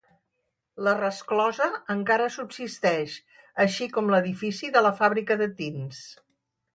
La 0.85 0.91
resclosa 0.99 1.67
encara 1.95 2.29
subsisteix, 2.37 3.13
així 3.65 3.89
com 3.99 4.09
l'edifici 4.15 4.71
de 4.79 4.83
la 4.89 4.93
fàbrica 5.03 5.39
de 5.43 5.49
tints. 5.61 6.01